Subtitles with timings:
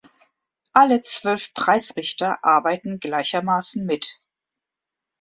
[0.73, 4.19] Alle zwölf Preisrichter arbeiten gleichermaßen mit.